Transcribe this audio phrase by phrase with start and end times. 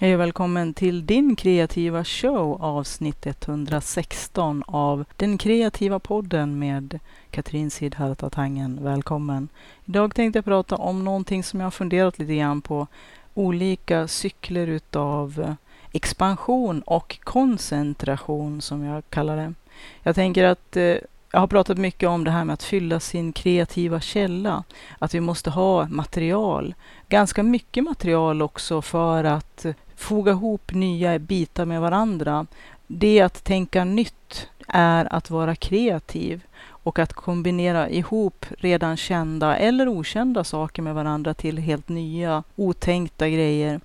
[0.00, 6.98] Hej och välkommen till din kreativa show avsnitt 116 av Den kreativa podden med
[7.30, 8.78] Katrin Sidhartatangen.
[8.82, 9.48] Välkommen!
[9.84, 12.86] Idag tänkte jag prata om någonting som jag har funderat lite grann på.
[13.34, 15.56] Olika cykler utav
[15.92, 19.54] expansion och koncentration som jag kallar det.
[20.02, 20.96] Jag tänker att eh,
[21.32, 24.64] jag har pratat mycket om det här med att fylla sin kreativa källa.
[24.98, 26.74] Att vi måste ha material.
[27.08, 29.66] Ganska mycket material också för att
[30.00, 32.46] foga ihop nya bitar med varandra.
[32.86, 39.88] Det att tänka nytt är att vara kreativ och att kombinera ihop redan kända eller
[39.88, 43.80] okända saker med varandra till helt nya otänkta grejer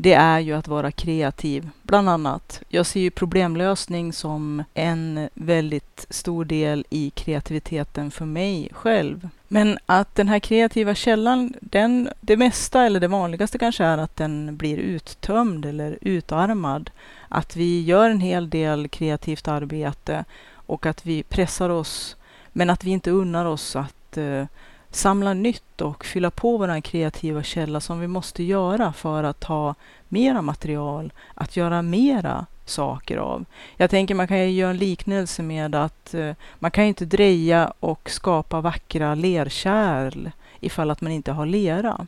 [0.00, 2.62] det är ju att vara kreativ, bland annat.
[2.68, 9.28] Jag ser ju problemlösning som en väldigt stor del i kreativiteten för mig själv.
[9.48, 14.16] Men att den här kreativa källan, den, det mesta eller det vanligaste kanske är att
[14.16, 16.90] den blir uttömd eller utarmad.
[17.28, 22.16] Att vi gör en hel del kreativt arbete och att vi pressar oss,
[22.52, 24.44] men att vi inte unnar oss att eh,
[24.90, 29.74] samla nytt och fylla på vår kreativa källa som vi måste göra för att ha
[30.08, 33.44] mera material att göra mera saker av.
[33.76, 37.04] Jag tänker man kan ju göra en liknelse med att eh, man kan ju inte
[37.04, 42.06] dreja och skapa vackra lerkärl ifall att man inte har lera.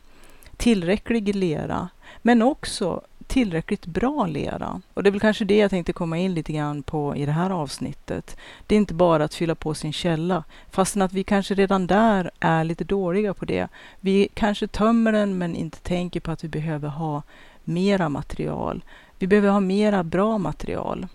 [0.57, 1.89] Tillräcklig lera,
[2.21, 4.81] men också tillräckligt bra lera.
[4.93, 7.31] Och det är väl kanske det jag tänkte komma in lite grann på i det
[7.31, 8.37] här avsnittet.
[8.67, 12.31] Det är inte bara att fylla på sin källa, fastän att vi kanske redan där
[12.39, 13.67] är lite dåliga på det.
[13.99, 17.23] Vi kanske tömmer den men inte tänker på att vi behöver ha
[17.63, 18.83] mera material.
[19.21, 21.07] Vi behöver ha mera bra material.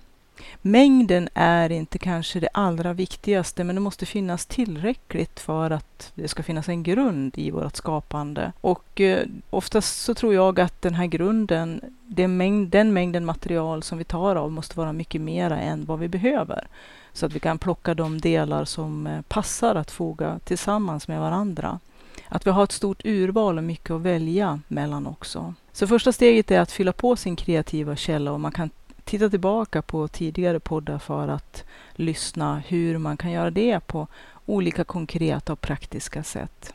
[0.62, 6.28] Mängden är inte kanske det allra viktigaste, men det måste finnas tillräckligt för att det
[6.28, 8.52] ska finnas en grund i vårt skapande.
[8.60, 13.82] Och eh, oftast så tror jag att den här grunden, den, mängd, den mängden material
[13.82, 16.66] som vi tar av måste vara mycket mera än vad vi behöver.
[17.12, 21.80] Så att vi kan plocka de delar som eh, passar att foga tillsammans med varandra.
[22.28, 25.54] Att vi har ett stort urval och mycket att välja mellan också.
[25.72, 28.70] Så första steget är att fylla på sin kreativa källa och man kan
[29.04, 34.06] titta tillbaka på tidigare poddar för att lyssna hur man kan göra det på
[34.46, 36.72] olika konkreta och praktiska sätt.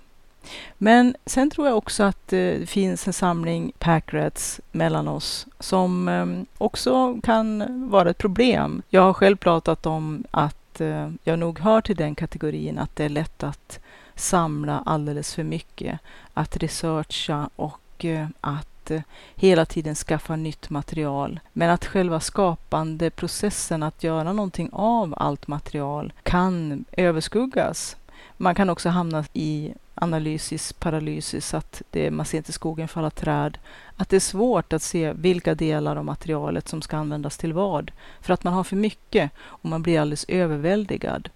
[0.78, 6.08] Men sen tror jag också att eh, det finns en samling packrats mellan oss som
[6.08, 6.26] eh,
[6.58, 8.82] också kan vara ett problem.
[8.90, 13.04] Jag har själv pratat om att eh, jag nog hör till den kategorin att det
[13.06, 13.80] är lätt att
[14.22, 16.00] samla alldeles för mycket,
[16.34, 19.02] att researcha och eh, att eh,
[19.36, 21.40] hela tiden skaffa nytt material.
[21.54, 27.98] Men att själva skapande processen att göra någonting av allt material kan överskuggas.
[28.38, 33.58] Man kan också hamna i analysis paralysis, att det, man ser inte skogen falla träd.
[33.96, 37.92] Att det är svårt att se vilka delar av materialet som ska användas till vad.
[38.22, 41.30] För att man har för mycket och man blir alldeles överväldigad.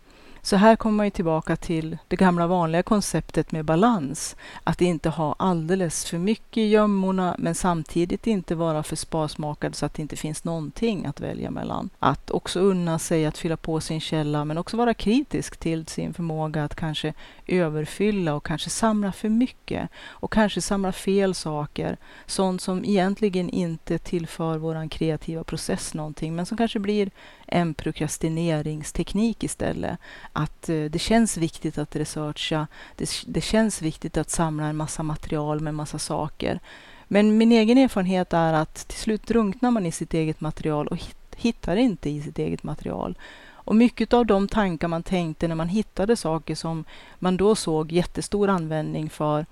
[0.46, 4.36] Så här kommer man ju tillbaka till det gamla vanliga konceptet med balans.
[4.64, 9.86] Att inte ha alldeles för mycket i gömmorna men samtidigt inte vara för sparsmakad så
[9.86, 11.90] att det inte finns någonting att välja mellan.
[12.00, 16.14] Att också unna sig att fylla på sin källa men också vara kritisk till sin
[16.14, 17.14] förmåga att kanske
[17.48, 21.98] överfylla och kanske samla för mycket och kanske samla fel saker.
[22.26, 27.12] Sånt som egentligen inte tillför vår kreativa process någonting men som kanske blir
[27.48, 30.00] en prokrastineringsteknik istället.
[30.34, 35.04] Att eh, det känns viktigt att researcha, det, det känns viktigt att samla en massa
[35.04, 36.60] material med massa saker.
[37.08, 41.00] Men min egen erfarenhet är att till slut drunknar man i sitt eget material och
[41.36, 43.18] hittar inte i sitt eget material.
[43.48, 46.86] Och mycket av de tankar man tänkte när man hittade saker som
[47.20, 49.46] man då såg jättestor användning för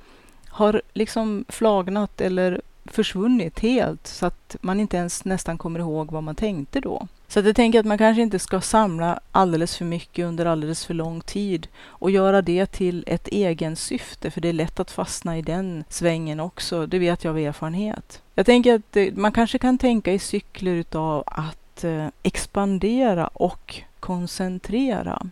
[0.48, 6.24] har liksom flagnat eller försvunnit helt så att man inte ens nästan kommer ihåg vad
[6.24, 7.08] man tänkte då.
[7.34, 10.86] Så att jag tänker att man kanske inte ska samla alldeles för mycket under alldeles
[10.86, 14.92] för lång tid och göra det till ett egen syfte, för det är lätt att
[14.92, 16.88] fastna i den svängen också.
[16.88, 18.22] Det vet jag av erfarenhet.
[18.36, 23.82] Jag tänker att eh, man kanske kan tänka i cykler utav att eh, expandera och
[24.00, 25.28] koncentrera.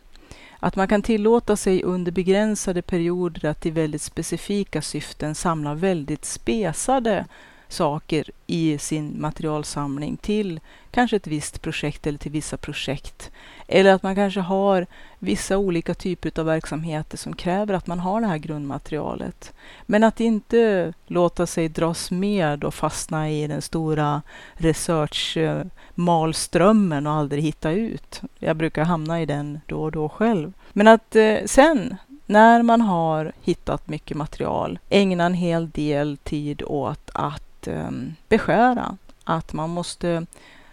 [0.60, 6.26] Att man kan tillåta sig under begränsade perioder att i väldigt specifika syften samla väldigt
[6.26, 7.26] spesade
[7.72, 10.60] saker i sin materialsamling till
[10.92, 13.32] kanske ett visst projekt eller till vissa projekt.
[13.68, 14.86] Eller att man kanske har
[15.20, 19.54] vissa olika typer av verksamheter som kräver att man har det här grundmaterialet.
[19.86, 24.22] Men att inte låta sig dras med och fastna i den stora
[24.54, 28.22] research-malströmmen och aldrig hitta ut.
[28.40, 30.54] Jag brukar hamna i den då och då själv.
[30.74, 31.96] Men att eh, sen
[32.26, 37.92] när man har hittat mycket material ägna en hel del tid åt att Eh,
[38.30, 40.26] beskära att man måste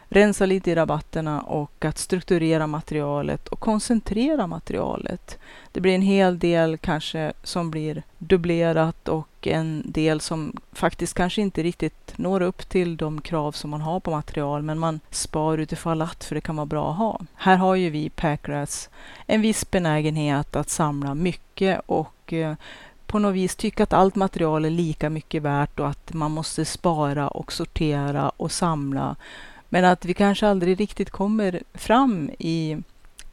[0.08, 5.38] rensa lite i rabatterna och att strukturera materialet och koncentrera materialet.
[5.72, 11.42] Det blir en hel del kanske som blir dubblerat och en del som faktiskt kanske
[11.42, 15.58] inte riktigt når upp till de krav som man har på material, men man spar
[15.58, 17.20] utifall att för det kan vara bra att ha.
[17.34, 18.90] Här har ju vi Packrass
[19.26, 22.54] en viss benägenhet att samla mycket och eh,
[23.08, 26.64] på något vis tycka att allt material är lika mycket värt och att man måste
[26.64, 29.16] spara och sortera och samla
[29.68, 32.76] men att vi kanske aldrig riktigt kommer fram i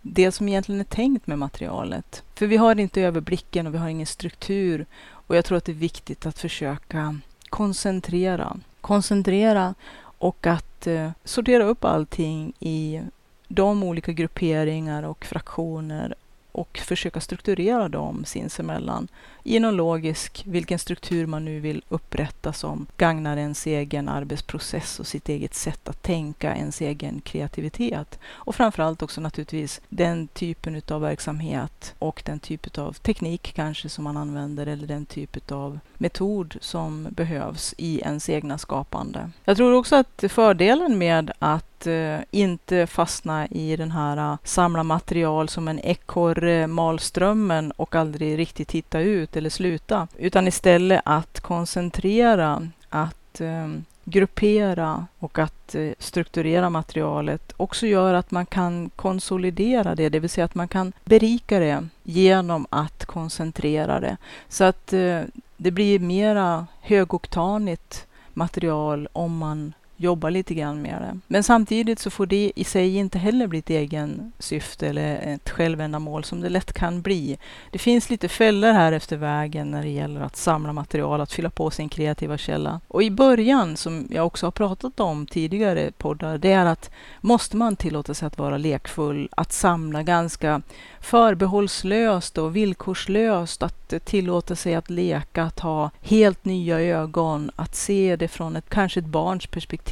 [0.02, 2.24] det som egentligen är tänkt med materialet.
[2.36, 4.86] För vi har inte överblicken och vi har ingen struktur.
[5.08, 7.20] Och jag tror att det är viktigt att försöka
[7.50, 8.58] koncentrera.
[8.82, 9.76] Koncentrera
[10.18, 13.02] och att eh, sortera upp allting i
[13.48, 16.16] de olika grupperingar och fraktioner
[16.56, 19.08] och försöka strukturera dem sinsemellan
[19.44, 25.08] i någon logisk, vilken struktur man nu vill upprätta som gagnar ens egen arbetsprocess och
[25.08, 28.20] sitt eget sätt att tänka, ens egen kreativitet.
[28.26, 34.04] Och framförallt också naturligtvis den typen av verksamhet och den typ av teknik kanske som
[34.04, 39.32] man använder eller den typ av metod som behövs i ens egna skapande.
[39.46, 44.84] Jag tror också att fördelen med att uh, inte fastna i den här eh, samla
[44.84, 51.02] material som en ekorre mal strömmen och aldrig riktigt hitta ut eller sluta, utan istället
[51.06, 53.68] att koncentrera, att eh,
[54.06, 60.30] gruppera och att eh, strukturera materialet också gör att man kan konsolidera det, det vill
[60.30, 64.18] säga att man kan berika det genom att koncentrera det.
[64.50, 65.22] Så att eh,
[65.58, 71.20] det blir mera högoktanigt material om man jobba lite grann med det.
[71.28, 75.50] Men samtidigt så får det i sig inte heller bli ett egen syfte eller ett
[75.50, 77.38] självändamål som det lätt kan bli.
[77.72, 81.50] Det finns lite fällor här efter vägen när det gäller att samla material, att fylla
[81.50, 82.82] på sin kreativa källa.
[82.88, 86.92] Och i början, som jag också har pratat om tidigare poddar, det är att
[87.22, 90.62] måste man tillåta sig att vara lekfull, att samla ganska
[91.00, 98.16] förbehållslöst och villkorslöst, att tillåta sig att leka, att ha helt nya ögon, att se
[98.16, 99.85] det från ett kanske ett barns perspektiv,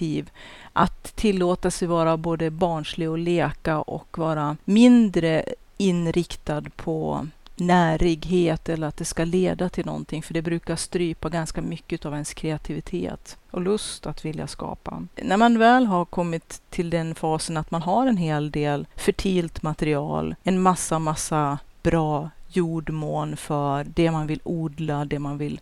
[0.73, 5.45] att tillåta sig vara både barnslig och leka och vara mindre
[5.77, 11.61] inriktad på närighet eller att det ska leda till någonting, för det brukar strypa ganska
[11.61, 15.03] mycket av ens kreativitet och lust att vilja skapa.
[15.15, 19.61] När man väl har kommit till den fasen att man har en hel del fertilt
[19.61, 25.59] material, en massa, massa bra jordmån för det man vill odla, det man vill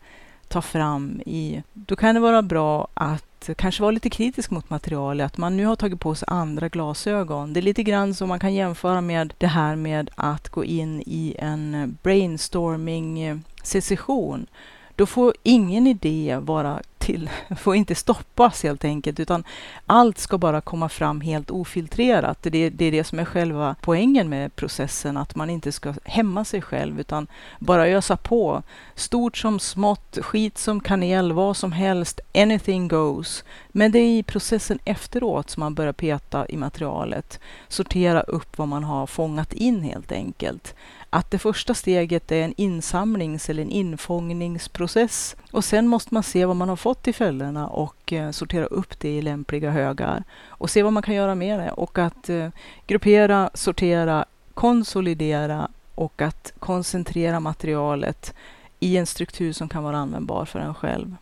[0.51, 5.25] ta fram i, då kan det vara bra att kanske vara lite kritisk mot materialet,
[5.25, 7.53] att man nu har tagit på sig andra glasögon.
[7.53, 11.03] Det är lite grann som man kan jämföra med det här med att gå in
[11.05, 14.47] i en brainstorming session.
[14.95, 19.43] Då får ingen idé vara till, får inte stoppas helt enkelt, utan
[19.85, 22.37] allt ska bara komma fram helt ofiltrerat.
[22.41, 26.45] Det, det är det som är själva poängen med processen, att man inte ska hämma
[26.45, 27.27] sig själv, utan
[27.59, 28.63] bara ösa på.
[28.95, 33.43] Stort som smått, skit som kanel, vad som helst, anything goes.
[33.71, 38.67] Men det är i processen efteråt som man börjar peta i materialet, sortera upp vad
[38.67, 40.75] man har fångat in helt enkelt
[41.13, 45.35] att det första steget är en insamlings eller en infångningsprocess.
[45.51, 48.99] Och sen måste man se vad man har fått i fällorna och eh, sortera upp
[48.99, 51.71] det i lämpliga högar och se vad man kan göra med det.
[51.71, 52.49] Och att eh,
[52.87, 58.33] gruppera, sortera, konsolidera och att koncentrera materialet
[58.79, 61.15] i en struktur som kan vara användbar för en själv.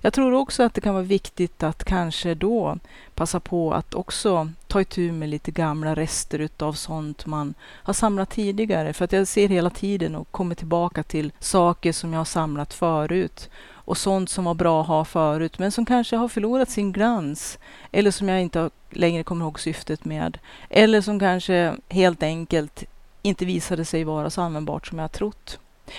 [0.00, 2.78] Jag tror också att det kan vara viktigt att kanske då
[3.14, 8.30] passa på att också ta itu med lite gamla rester utav sånt man har samlat
[8.30, 8.92] tidigare.
[8.92, 12.74] För att jag ser hela tiden och kommer tillbaka till saker som jag har samlat
[12.74, 13.50] förut
[13.88, 17.58] och sånt som var bra att ha förut, men som kanske har förlorat sin glans
[17.92, 20.38] eller som jag inte längre kommer ihåg syftet med.
[20.70, 22.84] Eller som kanske helt enkelt
[23.22, 25.58] inte visade sig vara så användbart som jag trott.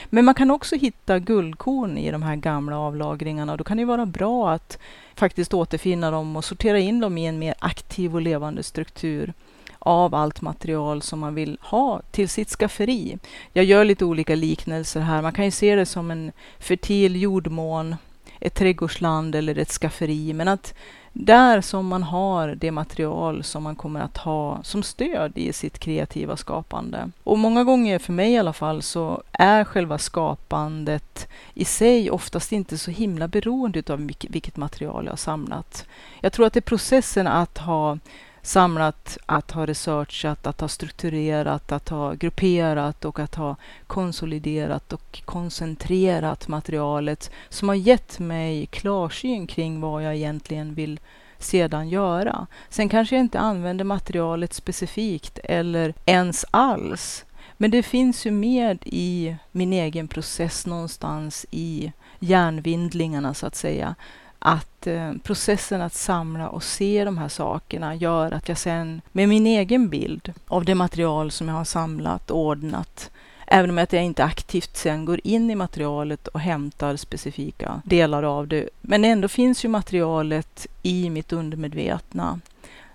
[0.09, 3.57] Men man kan också hitta guldkorn i de här gamla avlagringarna.
[3.57, 4.79] Då kan det vara bra att
[5.15, 9.33] faktiskt återfinna dem och sortera in dem i en mer aktiv och levande struktur
[9.79, 13.17] av allt material som man vill ha till sitt skafferi.
[13.53, 15.21] Jag gör lite olika liknelser här.
[15.21, 17.95] Man kan ju se det som en fertil jordmån,
[18.39, 20.33] ett trädgårdsland eller ett skafferi.
[20.33, 20.73] Men att
[21.21, 25.79] där som man har det material som man kommer att ha som stöd i sitt
[25.79, 27.11] kreativa skapande.
[27.23, 32.51] Och många gånger, för mig i alla fall, så är själva skapandet i sig oftast
[32.51, 35.85] inte så himla beroende av vilket material jag har samlat.
[36.21, 37.97] Jag tror att det är processen att ha
[38.41, 43.55] samlat, att ha researchat, att ha strukturerat, att ha grupperat och att ha
[43.87, 50.99] konsoliderat och koncentrerat materialet som har gett mig klarsyn kring vad jag egentligen vill
[51.37, 52.47] sedan göra.
[52.69, 57.25] Sen kanske jag inte använder materialet specifikt eller ens alls.
[57.57, 63.95] Men det finns ju med i min egen process någonstans i hjärnvindlingarna så att säga.
[64.39, 69.29] Att eh, processen att samla och se de här sakerna gör att jag sen med
[69.29, 73.11] min egen bild av det material som jag har samlat och ordnat
[73.51, 78.47] Även om jag inte aktivt sen går in i materialet och hämtar specifika delar av
[78.47, 78.69] det.
[78.81, 82.39] Men ändå finns ju materialet i mitt undermedvetna.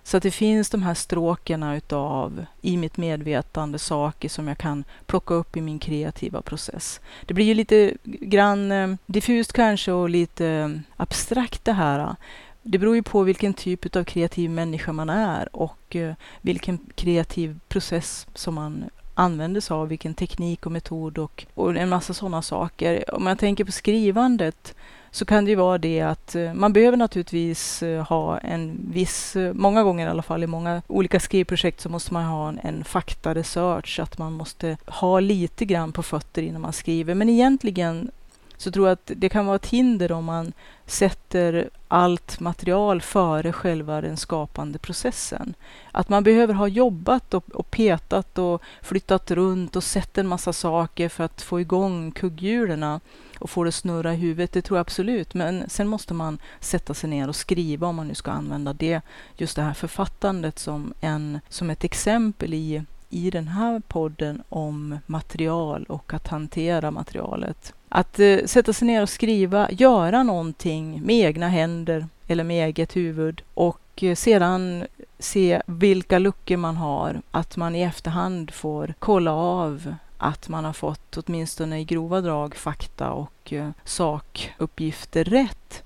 [0.06, 4.84] Så att det finns de här stråkarna utav i mitt medvetande saker som jag kan
[5.06, 7.00] plocka upp i min kreativa process.
[7.26, 12.16] Det blir ju lite grann eh, diffust kanske och lite eh, abstrakt det här.
[12.62, 17.60] Det beror ju på vilken typ av kreativ människa man är och eh, vilken kreativ
[17.68, 18.84] process som man
[19.14, 23.14] använder sig av, vilken teknik och metod och, och en massa sådana saker.
[23.14, 24.74] Om jag tänker på skrivandet
[25.14, 29.36] så kan det ju vara det att eh, man behöver naturligtvis eh, ha en viss,
[29.36, 32.58] eh, många gånger i alla fall i många olika skrivprojekt så måste man ha en,
[32.62, 37.14] en faktaresearch, att man måste ha lite grann på fötter innan man skriver.
[37.14, 38.10] Men egentligen
[38.56, 40.52] så tror jag att det kan vara ett hinder om man
[40.86, 45.54] sätter allt material före själva den skapande processen.
[45.92, 50.52] Att man behöver ha jobbat och, och petat och flyttat runt och sett en massa
[50.52, 53.00] saker för att få igång kugghjulen
[53.44, 55.34] och får det snurra i huvudet, det tror jag absolut.
[55.34, 59.00] Men sen måste man sätta sig ner och skriva om man nu ska använda det,
[59.36, 64.98] just det här författandet som, en, som ett exempel i i den här podden om
[65.06, 67.72] material och att hantera materialet.
[67.88, 72.96] Att eh, sätta sig ner och skriva, göra någonting med egna händer eller med eget
[72.96, 74.84] huvud och eh, sedan
[75.18, 77.22] se vilka luckor man har.
[77.30, 82.54] Att man i efterhand får kolla av att man har fått åtminstone i grova drag
[82.54, 85.82] fakta och eh, sakuppgifter rätt.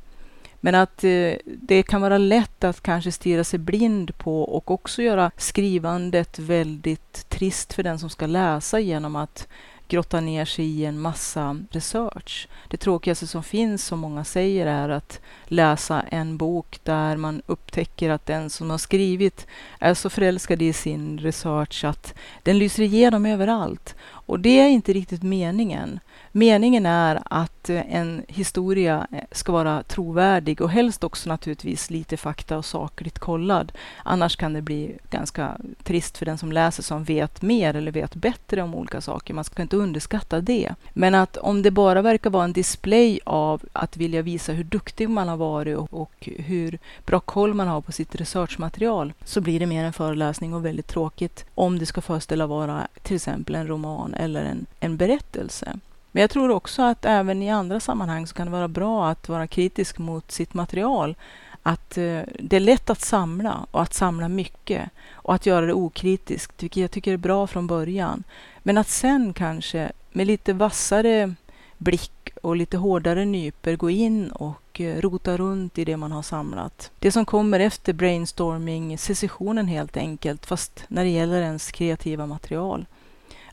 [0.61, 5.03] Men att eh, det kan vara lätt att kanske stirra sig blind på och också
[5.03, 9.49] göra skrivandet väldigt trist för den som ska läsa genom att
[9.89, 12.49] grotta ner sig i en massa research.
[12.69, 18.11] Det tråkigaste som finns, som många säger, är att läsa en bok där man upptäcker
[18.11, 19.47] att den som har skrivit
[19.79, 23.95] är så förälskad i sin research att den lyser igenom överallt.
[24.29, 26.01] Och det är inte riktigt meningen.
[26.33, 32.17] Meningen är att eh, en historia eh, ska vara trovärdig och helst också naturligtvis lite
[32.17, 33.73] fakta och sakligt kollad.
[34.05, 38.15] Annars kan det bli ganska trist för den som läser som vet mer eller vet
[38.15, 39.35] bättre om olika saker.
[39.35, 40.75] Man ska inte underskatta det.
[40.93, 45.09] Men att om det bara verkar vara en display av att vilja visa hur duktig
[45.09, 49.61] man har varit och, och hur bra koll man har på sitt researchmaterial så blir
[49.61, 53.67] det mer en föreläsning och väldigt tråkigt om det ska föreställa vara till exempel en
[53.67, 55.79] roman eller en, en berättelse.
[56.13, 59.29] Men jag tror också att även i andra sammanhang så kan det vara bra att
[59.29, 61.17] vara kritisk mot sitt material.
[61.63, 65.73] Att eh, det är lätt att samla och att samla mycket och att göra det
[65.73, 68.25] okritiskt, vilket jag tycker är bra från början.
[68.59, 71.35] Men att sen kanske med lite vassare
[71.79, 76.23] blick och lite hårdare nyper gå in och eh, rota runt i det man har
[76.23, 76.91] samlat.
[76.99, 82.87] Det som kommer efter brainstorming-sessionen helt enkelt, fast när det gäller ens kreativa material.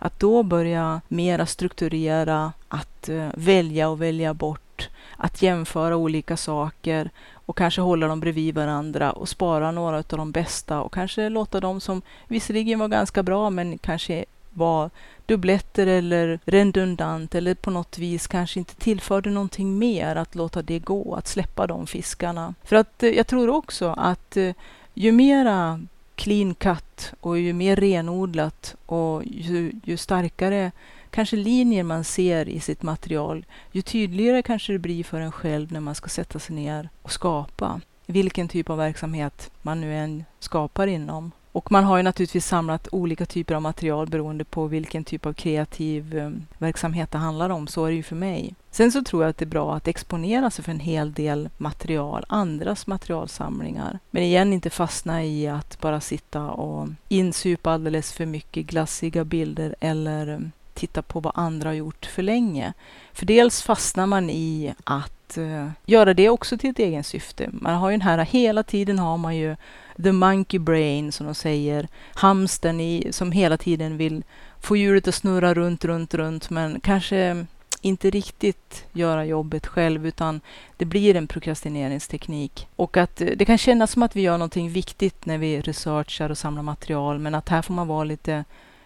[0.05, 7.09] Att då börja mera strukturera, att eh, välja och välja bort, att jämföra olika saker
[7.31, 11.59] och kanske hålla dem bredvid varandra och spara några av de bästa och kanske låta
[11.59, 14.89] dem som visserligen var ganska bra men kanske var
[15.25, 20.79] dubbletter eller redundant eller på något vis kanske inte tillförde någonting mer, att låta det
[20.79, 22.53] gå, att släppa de fiskarna.
[22.63, 24.53] För att eh, jag tror också att eh,
[24.93, 25.79] ju mera
[26.15, 30.71] clean cut och ju mer renodlat och ju, ju starkare
[31.09, 35.71] kanske linjer man ser i sitt material, ju tydligare kanske det blir för en själv
[35.71, 37.81] när man ska sätta sig ner och skapa.
[38.05, 41.31] Vilken typ av verksamhet man nu än skapar inom.
[41.55, 45.33] Och man har ju naturligtvis samlat olika typer av material beroende på vilken typ av
[45.33, 47.67] kreativ um, verksamhet det handlar om.
[47.67, 48.55] Så är det ju för mig.
[48.71, 51.49] Sen så tror jag att det är bra att exponera sig för en hel del
[51.57, 53.99] material, andras materialsamlingar.
[54.11, 59.75] Men igen inte fastna i att bara sitta och insupa alldeles för mycket glassiga bilder
[59.79, 62.73] eller um, titta på vad andra har gjort för länge.
[63.13, 67.49] För dels fastnar man i att uh, göra det också till ett egen syfte.
[67.53, 69.55] Man har ju den här, hela tiden har man ju
[70.03, 71.87] the monkey brain som de säger.
[72.13, 74.23] Hamstern i, som hela tiden vill
[74.61, 77.45] få hjulet att snurra runt, runt, runt men kanske
[77.81, 80.41] inte riktigt göra jobbet själv utan
[80.77, 82.67] det blir en prokrastineringsteknik.
[82.75, 86.29] Och att eh, det kan kännas som att vi gör någonting viktigt när vi researchar
[86.29, 88.43] och samlar material men att här får man vara lite,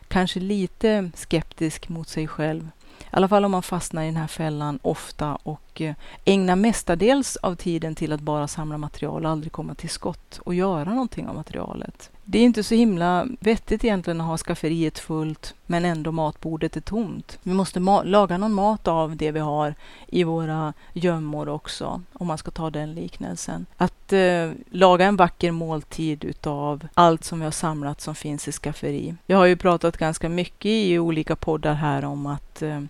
[0.07, 2.69] kanske lite skeptisk mot sig själv.
[3.01, 7.35] I alla fall om man fastnar i den här fällan ofta och eh, ägnar mestadels
[7.37, 11.27] av tiden till att bara samla material och aldrig komma till skott och göra någonting
[11.27, 12.11] av materialet.
[12.31, 16.81] Det är inte så himla vettigt egentligen att ha skafferiet fullt men ändå matbordet är
[16.81, 17.39] tomt.
[17.43, 19.75] Vi måste laga någon mat av det vi har
[20.07, 23.65] i våra gömmor också, om man ska ta den liknelsen.
[23.77, 28.51] Att eh, laga en vacker måltid utav allt som vi har samlat som finns i
[28.51, 29.15] skafferi.
[29.25, 32.81] Jag har ju pratat ganska mycket i olika poddar här om att eh,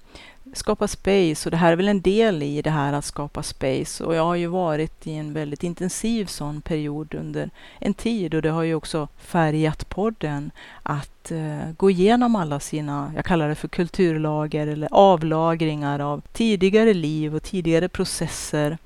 [0.53, 4.03] skapa space och det här är väl en del i det här att skapa space.
[4.03, 8.41] Och jag har ju varit i en väldigt intensiv sån period under en tid och
[8.41, 10.51] det har ju också färgat podden
[10.83, 16.93] att eh, gå igenom alla sina, jag kallar det för kulturlager eller avlagringar av tidigare
[16.93, 18.77] liv och tidigare processer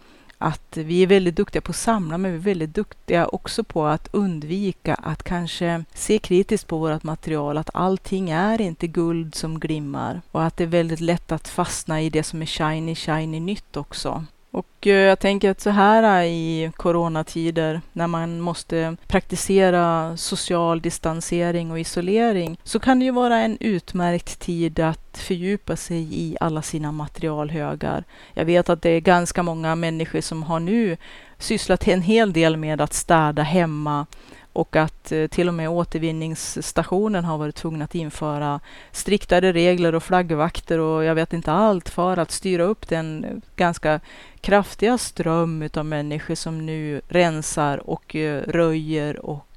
[0.43, 3.85] att vi är väldigt duktiga på att samla, men vi är väldigt duktiga också på
[3.85, 9.59] att undvika att kanske se kritiskt på vårt material, att allting är inte guld som
[9.59, 13.39] glimmar och att det är väldigt lätt att fastna i det som är shiny, shiny
[13.39, 14.25] nytt också.
[14.53, 21.71] Och eh, jag tänker att så här i coronatider när man måste praktisera social distansering
[21.71, 26.61] och isolering så kan det ju vara en utmärkt tid att fördjupa sig i alla
[26.61, 28.03] sina materialhögar.
[28.33, 30.97] Jag vet att det är ganska många människor som har nu
[31.37, 34.05] sysslat en hel del med att städa hemma
[34.53, 38.59] och att eh, till och med återvinningsstationen har varit tvungen att införa
[38.91, 43.31] striktare regler och flaggvakter och jag vet inte allt för att styra upp den eh,
[43.55, 43.99] ganska
[44.41, 49.47] kraftiga ström utav människor som nu rensar och eh, röjer och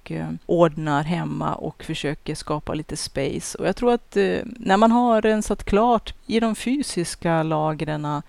[0.47, 3.59] ordnar hemma och försöker skapa lite space.
[3.59, 8.23] Och jag tror att när man har rensat klart i de fysiska lagren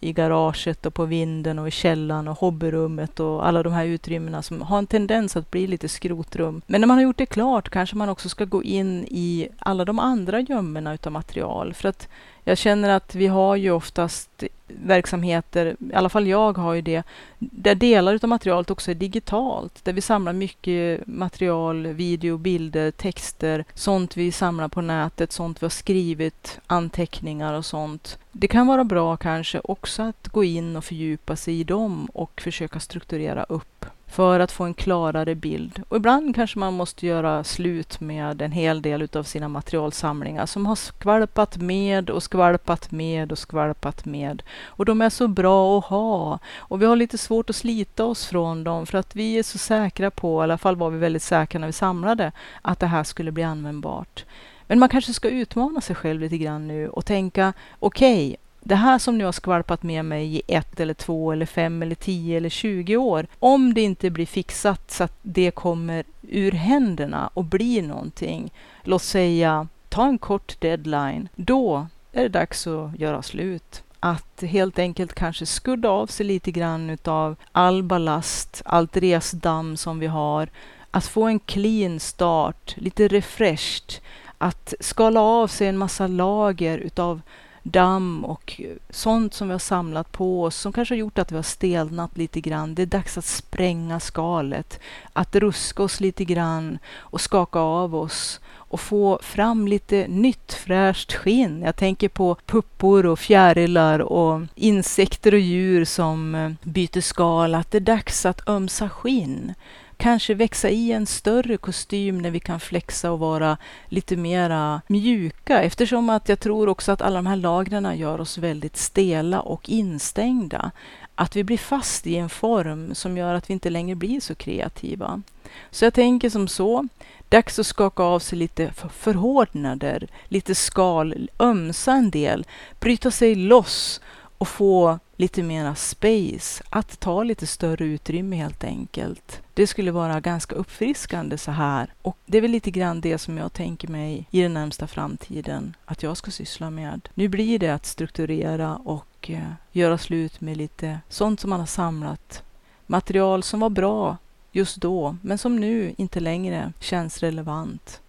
[0.00, 4.42] i garaget och på vinden och i källaren och hobbyrummet och alla de här utrymmena
[4.42, 6.62] som har en tendens att bli lite skrotrum.
[6.66, 9.84] Men när man har gjort det klart kanske man också ska gå in i alla
[9.84, 11.74] de andra gömmorna utav material.
[11.74, 12.08] För att
[12.48, 17.02] jag känner att vi har ju oftast verksamheter, i alla fall jag har ju det,
[17.38, 23.64] där delar av materialet också är digitalt, där vi samlar mycket material, video, bilder, texter,
[23.74, 28.18] sånt vi samlar på nätet, sånt vi har skrivit, anteckningar och sånt.
[28.32, 32.40] Det kan vara bra kanske också att gå in och fördjupa sig i dem och
[32.40, 33.77] försöka strukturera upp
[34.08, 35.82] för att få en klarare bild.
[35.88, 40.66] Och ibland kanske man måste göra slut med en hel del av sina materialsamlingar som
[40.66, 44.42] har skvalpat med och skvalpat med och skvalpat med.
[44.64, 46.38] Och de är så bra att ha.
[46.56, 49.58] Och vi har lite svårt att slita oss från dem för att vi är så
[49.58, 53.04] säkra på, i alla fall var vi väldigt säkra när vi samlade, att det här
[53.04, 54.24] skulle bli användbart.
[54.66, 58.36] Men man kanske ska utmana sig själv lite grann nu och tänka, okej, okay,
[58.68, 61.94] det här som nu har skvalpat med mig i ett eller två eller fem eller
[61.94, 67.30] tio eller tjugo år, om det inte blir fixat så att det kommer ur händerna
[67.34, 68.50] och blir någonting,
[68.82, 73.82] låt säga ta en kort deadline, då är det dags att göra slut.
[74.00, 79.98] Att helt enkelt kanske skudda av sig lite grann utav all ballast, allt resdamm som
[79.98, 80.48] vi har.
[80.90, 83.94] Att få en clean start, lite refreshed.
[84.38, 87.20] Att skala av sig en massa lager utav
[87.62, 91.36] damm och sånt som vi har samlat på oss som kanske har gjort att vi
[91.36, 92.74] har stelnat lite grann.
[92.74, 94.80] Det är dags att spränga skalet,
[95.12, 101.12] att ruska oss lite grann och skaka av oss och få fram lite nytt fräscht
[101.12, 101.62] skinn.
[101.62, 107.70] Jag tänker på puppor och fjärilar och insekter och djur som eh, byter skal, att
[107.70, 109.54] det är dags att ömsa skinn
[109.98, 113.56] kanske växa i en större kostym när vi kan flexa och vara
[113.88, 118.38] lite mera mjuka eftersom att jag tror också att alla de här lagren gör oss
[118.38, 120.70] väldigt stela och instängda.
[121.14, 124.34] Att vi blir fast i en form som gör att vi inte längre blir så
[124.34, 125.22] kreativa.
[125.70, 126.88] Så jag tänker som så,
[127.28, 132.46] dags att skaka av sig lite förhårdnader, lite skal, ömsa en del,
[132.80, 134.00] bryta sig loss
[134.38, 139.40] och få lite mera space, att ta lite större utrymme helt enkelt.
[139.58, 143.38] Det skulle vara ganska uppfriskande så här och det är väl lite grann det som
[143.38, 147.08] jag tänker mig i den närmsta framtiden att jag ska syssla med.
[147.14, 151.66] Nu blir det att strukturera och eh, göra slut med lite sånt som man har
[151.66, 152.42] samlat.
[152.86, 154.16] Material som var bra
[154.52, 158.00] just då, men som nu inte längre känns relevant.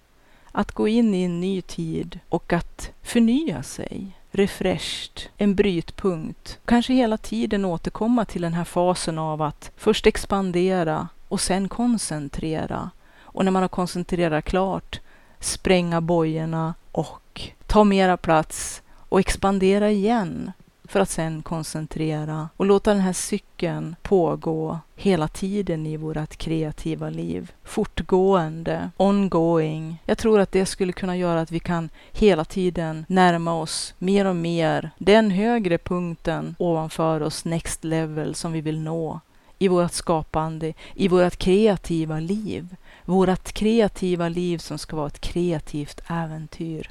[0.52, 6.60] Att gå in i en ny tid och att förnya sig refreshed, en brytpunkt.
[6.66, 12.89] Kanske hela tiden återkomma till den här fasen av att först expandera och sen koncentrera.
[13.22, 15.00] Och när man har koncentrerat klart,
[15.39, 20.52] spränga bojorna och ta mera plats och expandera igen
[20.89, 27.10] för att sen koncentrera och låta den här cykeln pågå hela tiden i vårt kreativa
[27.10, 27.52] liv.
[27.63, 30.02] Fortgående, ongoing.
[30.06, 34.26] Jag tror att det skulle kunna göra att vi kan hela tiden närma oss mer
[34.26, 39.20] och mer den högre punkten ovanför oss, next level, som vi vill nå
[39.60, 42.76] i vårt skapande, i vårt kreativa liv.
[43.06, 46.89] Vårt kreativa liv som ska vara ett kreativt äventyr.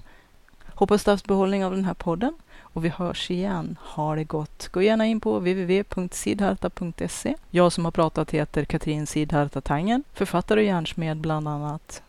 [0.66, 3.76] Hoppas du haft behållning av den här podden och vi hörs igen.
[3.80, 4.68] Ha det gott!
[4.72, 7.34] Gå gärna in på www.sidharta.se.
[7.50, 12.02] Jag som har pratat heter Katrin Sidharta Tangen, författare och hjärnsmed bland annat.